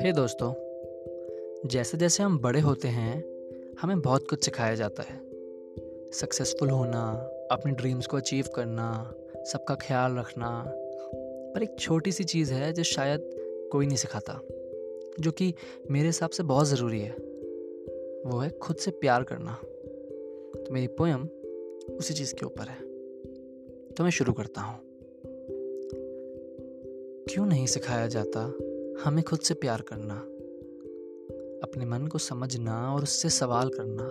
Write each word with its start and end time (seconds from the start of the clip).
हे 0.00 0.12
दोस्तों 0.12 0.52
जैसे 1.68 1.98
जैसे 1.98 2.22
हम 2.22 2.38
बड़े 2.38 2.60
होते 2.60 2.88
हैं, 2.88 3.24
हमें 3.80 4.00
बहुत 4.00 4.30
कुछ 4.30 4.44
सिखाया 4.44 4.74
जाता 4.74 5.02
है। 5.02 5.20
सक्सेसफुल 6.10 6.70
होना, 6.70 7.12
अपने 7.50 7.72
ड्रीम्स 7.72 8.06
को 8.06 8.16
अचीव 8.16 8.44
करना, 8.54 9.14
सबका 9.36 9.74
ख्याल 9.74 10.16
रखना, 10.16 10.64
पर 11.54 11.62
एक 11.62 11.78
छोटी 11.78 12.12
सी 12.12 12.24
चीज़ 12.24 12.52
है 12.52 12.72
जो 12.72 12.82
शायद 12.82 13.30
कोई 13.72 13.86
नहीं 13.86 13.96
सिखाता, 13.96 14.40
जो 15.20 15.30
कि 15.30 15.54
मेरे 15.90 16.06
हिसाब 16.06 16.30
से 16.30 16.42
बहुत 16.42 16.66
ज़रूरी 16.66 17.00
है। 17.00 17.12
वो 18.26 18.38
है 18.38 18.50
खुद 18.50 18.76
से 18.76 18.90
प्यार 18.90 19.22
करना। 19.22 19.54
तो 20.64 20.72
मेरी 20.72 20.86
पोयम 20.86 21.28
उसी 21.96 22.14
चीज़ 22.14 22.34
के 22.34 22.46
ऊपर 22.46 22.62
है। 22.62 22.80
तो 23.86 24.04
मैं 24.04 24.10
शुरू 24.10 24.32
करता 24.32 24.60
हूँ। 24.60 24.80
क्यों 27.24 27.46
नहीं 27.46 27.66
सिखाया 27.66 28.06
जाता? 28.06 28.52
हमें 29.04 29.24
खुद 29.24 29.38
से 29.38 29.54
प्यार 29.54 29.80
करना, 29.80 30.14
अपने 31.62 31.84
मन 31.84 32.06
को 32.06 32.18
समझना 32.18 32.94
और 32.94 33.02
उससे 33.02 33.28
सवाल 33.28 33.68
करना, 33.68 34.04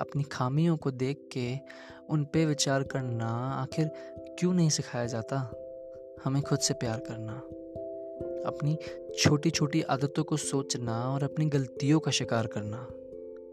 अपनी 0.00 0.22
खामियों 0.22 0.76
को 0.76 0.90
देख 0.90 1.28
के 1.32 1.54
उन 2.10 2.24
पे 2.24 2.46
विचार 2.46 2.82
करना, 2.82 3.26
आखिर 3.62 3.90
क्यों 4.38 4.54
नहीं 4.54 4.70
सिखाया 4.70 5.06
जाता? 5.06 5.36
हमें 6.24 6.42
खुद 6.42 6.58
से 6.58 6.74
प्यार 6.74 7.00
करना, 7.00 7.32
अपनी 8.46 8.78
छोटी 9.18 9.50
छोटी 9.50 9.82
आदतों 9.82 10.24
को 10.24 10.36
सोचना 10.36 11.14
और 11.14 11.22
अपनी 11.22 11.46
गलतियों 11.46 12.00
का 12.00 12.10
शिकार 12.10 12.46
करना, 12.46 12.86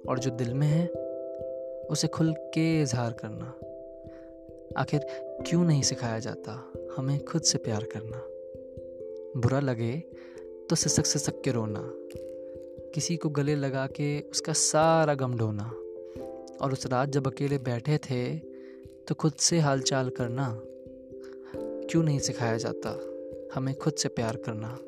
और 0.10 0.20
जो 0.20 0.32
दिल 0.32 0.54
में 0.54 0.68
है, 0.68 0.88
उसे 1.86 2.08
खुल 2.08 2.34
के 2.34 2.82
इजहार 2.82 3.12
करना। 3.12 3.54
आखिर 4.78 5.00
क्यों 5.48 5.64
नहीं 5.64 5.82
सिखाया 5.82 6.20
जाता? 6.20 6.74
हमें 6.98 7.26
खुद 7.26 7.42
से 7.42 7.58
प्यार 7.58 7.84
करना। 7.84 8.37
बुरा 9.38 9.60
लगे 9.60 10.04
तो 10.70 10.76
सिसक 10.76 11.06
सिसक 11.06 11.42
के 11.42 11.52
रोना। 11.52 11.92
किसी 12.94 13.16
को 13.16 13.30
गले 13.30 13.56
लगा 13.56 13.88
के 13.88 14.22
उसका 14.22 14.54
सारा 14.54 15.14
गम 15.14 15.38
ढोना। 15.38 15.64
और 16.62 16.74
उस 16.74 16.88
रात 16.88 17.10
जब 17.10 17.28
अकेले 17.28 17.58
बैठे 17.58 17.98
थे 17.98 18.38
तो 19.08 19.16
खुद 19.16 19.34
से 19.34 19.60
हालचाल 19.60 20.10
करना। 20.10 20.62
क्यों 21.90 22.04
नहीं 22.04 22.20
सिखाया 22.20 22.58
जाता? 22.58 22.90
हमें 23.56 23.76
खुद 23.76 23.94
से 23.94 24.10
प्यार 24.10 24.36
करना। 24.36 24.80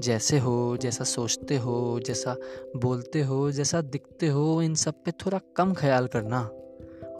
जैसे 0.00 0.38
हो, 0.38 0.76
जैसा 0.76 1.04
सोचते 1.04 1.56
हो, 1.56 2.00
जैसा 2.00 2.36
बोलते 2.76 3.22
हो, 3.22 3.50
जैसा 3.50 3.80
दिखते 3.80 4.28
हो, 4.28 4.62
इन 4.62 4.74
सब 4.74 4.94
पे 5.04 5.10
थोड़ा 5.10 5.40
कम 5.56 5.74
ख्याल 5.74 6.06
करना। 6.06 6.50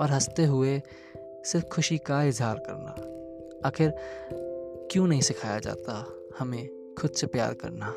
और 0.00 0.08
हँसते 0.10 0.44
हुए 0.44 0.82
सिर्फ़ 1.18 1.66
खुशी 1.66 1.98
का 1.98 2.24
इजहार 2.24 2.58
करना। 2.58 3.08
आखिर 3.68 3.92
क्यों 4.92 5.06
नहीं 5.06 5.20
सिखाया 5.20 5.58
जाता 5.58 6.22
हमें 6.38 6.94
खुद 6.98 7.10
से 7.10 7.26
प्यार 7.26 7.54
करना? 7.54 7.94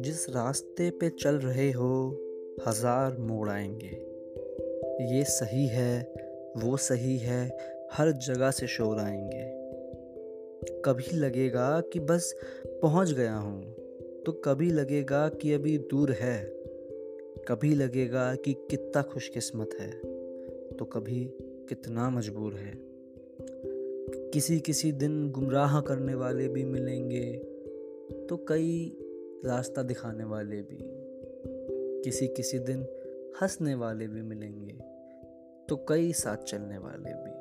जिस 0.00 0.26
रास्ते 0.30 0.90
पे 0.90 1.08
चल 1.08 1.34
रहे 1.34 1.70
हो, 1.70 2.18
हज़ार 2.66 3.16
मोड़ 3.16 3.50
आएँगे। 3.50 3.96
ये 5.16 5.24
सही 5.24 5.66
है, 5.66 6.14
वो 6.56 6.76
सही 6.76 7.18
है, 7.18 7.56
हर 7.92 8.10
जगह 8.10 8.50
से 8.50 8.66
शोर 8.66 8.98
आएँगे। 8.98 9.62
कभी 10.84 11.16
लगेगा 11.16 11.80
कि 11.80 12.00
बस 12.00 12.34
पहुँच 12.66 13.12
गया 13.12 13.36
हूँ। 13.36 13.81
तो 14.26 14.32
कभी 14.32 14.70
लगेगा 14.70 15.28
कि 15.28 15.52
अभी 15.52 15.78
दूर 15.78 16.12
है। 16.12 16.44
कभी 17.48 17.74
लगेगा 17.74 18.34
कि 18.34 18.52
कितना 18.52 19.02
खुशकिस्मत 19.02 19.70
है। 19.80 19.90
तो 20.70 20.84
कभी 20.84 21.24
कितना 21.40 22.10
मजबूर 22.10 22.54
है। 22.54 22.78
किसी 24.30 24.60
किसी 24.60 24.92
दिन 24.92 25.30
गुमराह 25.30 25.80
करने 25.80 26.14
वाले 26.14 26.48
भी 26.48 26.64
मिलेंगे। 26.64 27.32
तो 28.28 28.36
कई 28.36 28.96
रास्ता 29.44 29.82
दिखाने 29.82 30.24
वाले 30.24 30.56
भी। 30.56 30.78
किसी 32.02 32.28
किसी 32.28 32.58
दिन 32.58 32.86
हंसने 33.42 33.74
वाले 33.74 34.06
भी 34.06 34.22
मिलेंगे। 34.22 34.74
तो 35.68 35.86
कई 35.88 36.12
साथ 36.12 36.36
चलने 36.36 36.78
वाले 36.78 37.10
भी। 37.14 37.32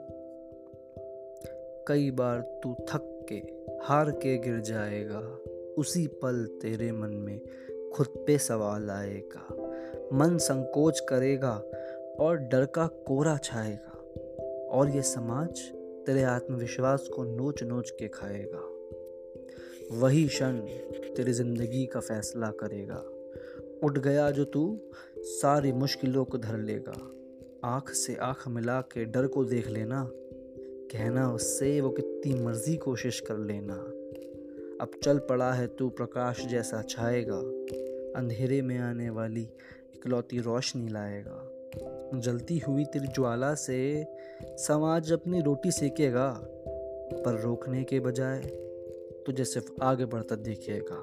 कई 1.87 2.11
बार 2.11 2.59
तू 2.63 2.73
थक 2.73 3.25
के, 3.29 3.35
हार 3.83 4.11
के 4.11 4.37
गिर 4.37 4.59
जाएगा। 4.59 5.39
उसी 5.77 6.07
पल 6.07 6.59
तेरे 6.61 6.91
मन 6.91 7.09
में 7.09 7.41
खुद 7.93 8.07
पे 8.27 8.37
सवाल 8.37 8.89
आएगा। 8.89 9.47
मन 10.13 10.37
संकोच 10.37 10.99
करेगा 10.99 11.63
और 12.19 12.37
डर 12.37 12.65
का 12.65 12.87
कोरा 12.87 13.37
छाएगा। 13.37 13.91
और 14.67 14.89
ये 14.89 15.01
समाज 15.01 15.61
तेरे 16.05 16.23
आत्मविश्वास 16.23 17.07
को 17.15 17.23
नोच 17.23 17.63
नोच 17.63 17.89
के 17.89 18.07
खाएगा। 18.07 18.71
वही 19.97 20.27
क्षण 20.27 20.59
तेरी 21.15 21.33
ज़िंदगी 21.33 21.85
का 21.85 21.99
फैसला 21.99 22.51
करेगा। 22.51 23.03
उठ 23.83 23.97
गया 23.97 24.31
जो 24.31 24.45
तू, 24.45 24.79
सारी 25.17 25.71
मुश्किलों 25.71 26.25
को 26.25 26.37
धर 26.37 26.57
लेगा। 26.57 27.11
आँख 27.63 27.89
से 27.89 28.15
आँख 28.15 28.47
मिला 28.47 28.81
के 28.81 29.05
डर 29.05 29.27
को 29.27 29.45
देख 29.45 29.67
लेना। 29.67 30.09
कहना 30.91 31.33
उससे 31.33 31.81
वो 31.81 31.89
कितनी 31.89 32.43
मर्ज़ी 32.43 32.77
कोशिश 32.77 33.19
कर 33.19 33.37
लेना। 33.37 34.00
अब 34.81 34.91
चल 35.03 35.17
पड़ा 35.17 35.53
है 35.53 35.67
तू 35.67 35.89
प्रकाश 35.89 36.45
जैसा 36.45 36.81
छाएगा। 36.81 37.37
अंधेरे 38.19 38.61
में 38.61 38.77
आने 38.77 39.09
वाली 39.09 39.41
इकलौती 39.95 40.39
रोशनी 40.39 40.87
लाएगा। 40.87 41.47
जलती 42.19 42.57
हुई 42.57 42.85
तेरी 42.85 43.07
ज्वाला 43.07 43.55
से 43.55 44.07
समाज 44.43 45.11
अपनी 45.11 45.41
रोटी 45.41 45.71
सेकेगा, 45.71 46.41
पर 47.13 47.41
रोकने 47.41 47.83
के 47.83 47.99
बजाय 47.99 48.41
तुझे 49.25 49.45
सिर्फ़ 49.45 49.71
आगे 49.83 50.05
बढ़ता 50.05 50.35
देखेगा 50.35 50.95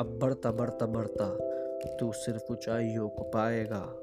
अब 0.00 0.18
बढ़ता 0.22 0.50
बढ़ता 0.50 0.86
बढ़ता 0.86 1.38
तू 2.00 2.12
सिर्फ़ 2.12 2.52
ऊंचाइयों 2.52 3.08
को 3.08 3.22
पाएगा। 3.22 3.98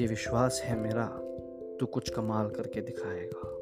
ये 0.00 0.06
विश्वास 0.06 0.60
है 0.64 0.78
मेरा, 0.78 1.06
तू 1.80 1.86
कुछ 1.86 2.10
कमाल 2.10 2.50
करके 2.50 2.80
दिखाएगा। 2.80 3.59